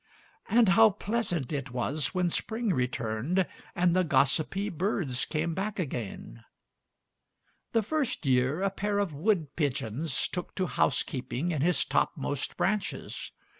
And 0.49 0.69
how 0.69 0.89
pleasant 0.89 1.51
it 1.53 1.69
was 1.69 2.07
when 2.07 2.27
spring 2.31 2.69
returned, 2.73 3.45
and 3.75 3.95
the 3.95 4.03
gossipy 4.03 4.67
birds 4.67 5.25
came 5.25 5.53
back 5.53 5.77
again! 5.77 6.43
The 7.73 7.83
first 7.83 8.25
year 8.25 8.63
a 8.63 8.71
pair 8.71 8.97
of 8.97 9.13
wood 9.13 9.55
pigeons 9.55 10.27
took 10.27 10.55
to 10.55 10.65
housekeeping 10.65 11.51
in 11.51 11.61
his 11.61 11.85
topmost 11.85 12.57
branches. 12.57 13.31